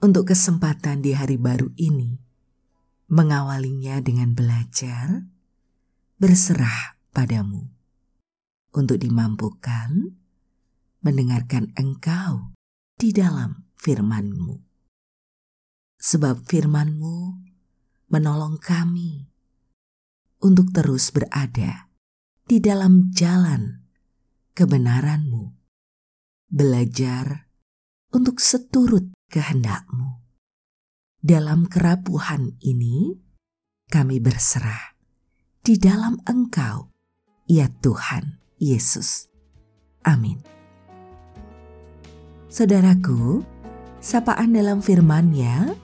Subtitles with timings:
[0.00, 2.20] untuk kesempatan di hari baru ini,
[3.08, 5.24] mengawalinya dengan belajar,
[6.20, 7.70] berserah padamu,
[8.76, 10.16] untuk dimampukan
[11.00, 12.52] mendengarkan Engkau
[12.98, 14.58] di dalam firman-Mu.
[15.96, 17.18] Sebab firman-Mu
[18.12, 19.30] menolong kami
[20.42, 21.88] untuk terus berada
[22.44, 23.86] di dalam jalan
[24.52, 25.44] kebenaran-Mu,
[26.52, 27.45] belajar
[28.12, 30.22] untuk seturut kehendakmu.
[31.22, 33.18] Dalam kerapuhan ini,
[33.90, 34.94] kami berserah
[35.66, 36.94] di dalam Engkau,
[37.50, 39.26] ya Tuhan Yesus.
[40.06, 40.38] Amin.
[42.46, 43.42] Saudaraku,
[43.98, 45.74] sapaan dalam firman-Nya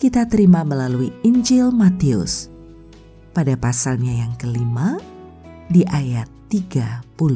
[0.00, 2.48] kita terima melalui Injil Matius
[3.36, 4.96] pada pasalnya yang kelima
[5.68, 7.28] di ayat 37.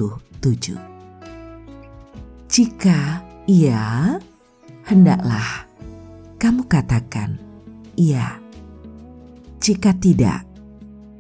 [2.49, 3.01] Jika
[3.47, 4.19] ia
[4.87, 5.67] hendaklah
[6.39, 7.39] kamu katakan
[7.97, 8.39] iya.
[9.63, 10.43] Jika tidak,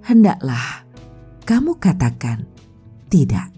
[0.02, 0.82] hendaklah
[1.46, 2.42] kamu katakan
[3.06, 3.54] tidak.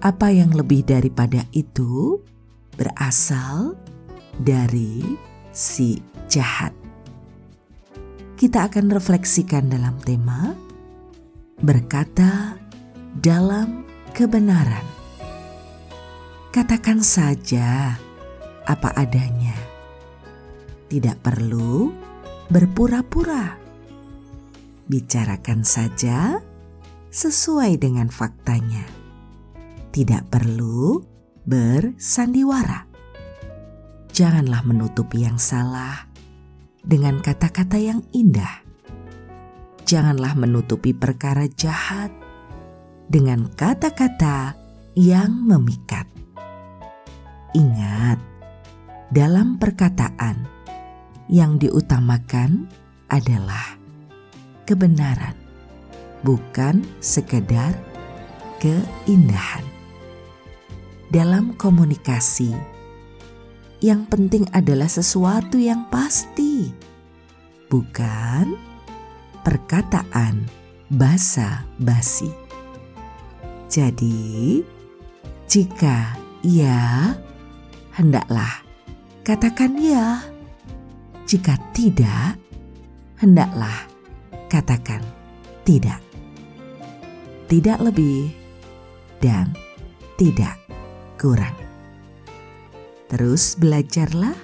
[0.00, 2.24] Apa yang lebih daripada itu
[2.80, 3.76] berasal
[4.40, 5.04] dari
[5.52, 6.00] si
[6.32, 6.72] jahat.
[8.40, 10.56] Kita akan refleksikan dalam tema
[11.60, 12.56] berkata
[13.20, 13.84] dalam
[14.16, 14.99] kebenaran.
[16.50, 17.94] Katakan saja
[18.66, 19.54] apa adanya.
[20.90, 21.94] Tidak perlu
[22.50, 23.54] berpura-pura.
[24.90, 26.42] Bicarakan saja
[27.14, 28.82] sesuai dengan faktanya.
[29.94, 30.98] Tidak perlu
[31.46, 32.82] bersandiwara.
[34.10, 36.02] Janganlah menutupi yang salah
[36.82, 38.66] dengan kata-kata yang indah.
[39.86, 42.10] Janganlah menutupi perkara jahat
[43.06, 44.58] dengan kata-kata
[44.98, 46.19] yang memikat.
[47.50, 48.22] Ingat,
[49.10, 50.46] dalam perkataan
[51.26, 52.70] yang diutamakan
[53.10, 53.74] adalah
[54.70, 55.34] kebenaran,
[56.22, 57.74] bukan sekedar
[58.62, 59.66] keindahan.
[61.10, 62.54] Dalam komunikasi,
[63.82, 66.70] yang penting adalah sesuatu yang pasti,
[67.66, 68.54] bukan
[69.42, 70.46] perkataan
[70.86, 72.30] basa-basi.
[73.66, 74.62] Jadi,
[75.50, 76.14] jika
[76.46, 77.10] ia
[78.00, 78.64] hendaklah
[79.20, 80.24] katakan ya.
[81.28, 82.40] Jika tidak,
[83.20, 83.86] hendaklah
[84.48, 85.04] katakan
[85.68, 86.00] tidak.
[87.46, 88.32] Tidak lebih
[89.20, 89.52] dan
[90.16, 90.56] tidak
[91.20, 91.54] kurang.
[93.12, 94.34] Terus belajarlah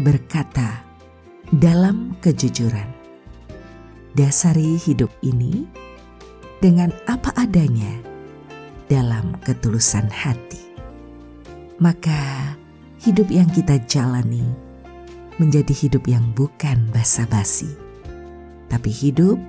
[0.00, 0.86] berkata
[1.50, 2.88] dalam kejujuran.
[4.12, 5.64] Dasari hidup ini
[6.60, 7.96] dengan apa adanya
[8.88, 10.71] dalam ketulusan hati.
[11.80, 12.52] Maka
[13.04, 14.44] hidup yang kita jalani
[15.40, 17.72] menjadi hidup yang bukan basa-basi,
[18.68, 19.40] tapi hidup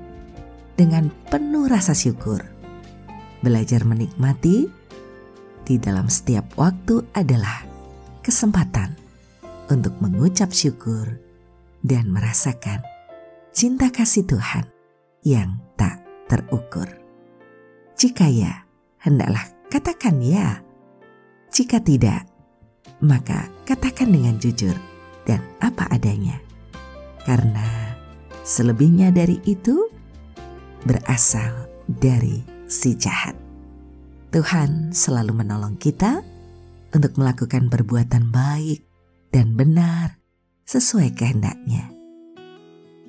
[0.80, 2.40] dengan penuh rasa syukur.
[3.44, 4.72] Belajar menikmati
[5.68, 7.68] di dalam setiap waktu adalah
[8.24, 8.96] kesempatan
[9.68, 11.20] untuk mengucap syukur
[11.84, 12.80] dan merasakan
[13.52, 14.66] cinta kasih Tuhan
[15.28, 16.00] yang tak
[16.32, 16.88] terukur.
[18.00, 18.66] Jika ya,
[19.04, 20.60] hendaklah katakan ya.
[21.54, 22.26] Jika tidak,
[23.06, 24.74] maka katakan dengan jujur
[25.22, 26.42] dan apa adanya.
[27.30, 27.94] Karena
[28.42, 29.86] selebihnya dari itu
[30.82, 33.38] berasal dari si jahat.
[34.34, 36.26] Tuhan selalu menolong kita
[36.90, 38.82] untuk melakukan perbuatan baik
[39.30, 40.18] dan benar
[40.66, 41.94] sesuai kehendaknya.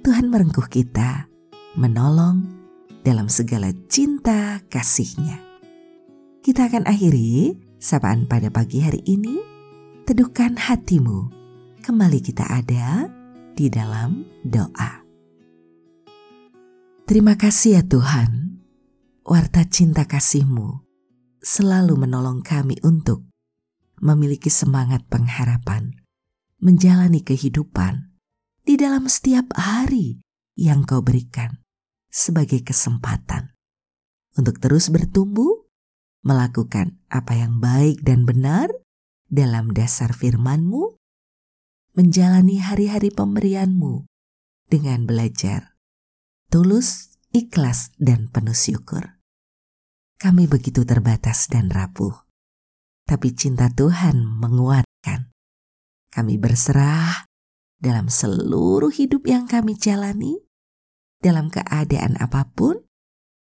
[0.05, 1.33] Tuhan merengkuh kita,
[1.81, 2.45] menolong
[3.09, 5.41] dalam segala cinta kasihnya.
[6.45, 9.37] Kita akan akhiri sapaan pada pagi hari ini
[10.09, 11.29] teduhkan hatimu.
[11.85, 13.13] Kembali kita ada
[13.53, 15.05] di dalam doa.
[17.05, 18.65] Terima kasih ya Tuhan,
[19.29, 20.81] warta cinta kasih-Mu
[21.45, 23.29] selalu menolong kami untuk
[24.01, 25.93] memiliki semangat pengharapan,
[26.65, 28.17] menjalani kehidupan
[28.65, 30.25] di dalam setiap hari
[30.57, 31.61] yang Kau berikan
[32.09, 33.53] sebagai kesempatan
[34.41, 35.64] untuk terus bertumbuh,
[36.25, 38.73] melakukan apa yang baik dan benar,
[39.29, 40.97] dalam dasar firman-Mu
[41.95, 44.09] menjalani hari-hari pemberianmu
[44.67, 45.75] dengan belajar
[46.51, 49.19] tulus, ikhlas, dan penuh syukur.
[50.19, 52.15] Kami begitu terbatas dan rapuh,
[53.05, 55.35] tapi cinta Tuhan menguatkan.
[56.15, 57.27] Kami berserah
[57.83, 60.41] dalam seluruh hidup yang kami jalani,
[61.19, 62.81] dalam keadaan apa pun.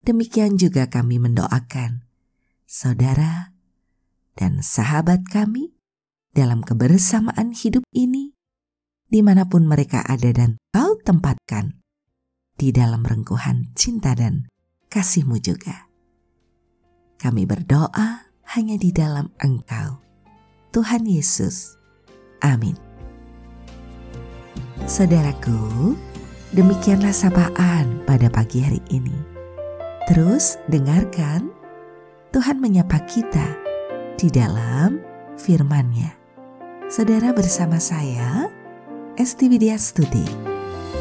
[0.06, 2.05] Demikian juga kami mendoakan
[2.66, 3.54] saudara
[4.34, 5.78] dan sahabat kami
[6.34, 8.34] dalam kebersamaan hidup ini,
[9.06, 11.80] di mana pun mereka ada dan kau tempatkan
[12.58, 14.50] di dalam rengkuhan cinta dan
[14.90, 15.88] kasihmu juga.
[17.16, 20.02] Kami berdoa hanya di dalam Engkau,
[20.74, 21.80] Tuhan Yesus.
[22.44, 22.76] Amin.
[24.84, 25.96] Saudaraku,
[26.52, 29.16] demikianlah sapaan pada pagi hari ini.
[30.06, 31.55] Terus dengarkan
[32.36, 33.48] Tuhan menyapa kita
[34.20, 35.00] di dalam
[35.40, 36.12] firman-Nya.
[36.92, 38.52] Saudara bersama saya,
[39.16, 40.20] Esti Widya Studi,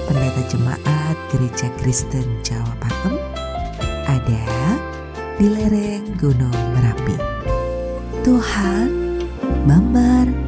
[0.08, 3.20] Pendeta Jemaat Gereja Kristen Jawa Pakem,
[4.08, 4.48] ada
[5.36, 7.20] di lereng Gunung Merapi.
[8.24, 8.88] Tuhan
[9.68, 10.44] memberkati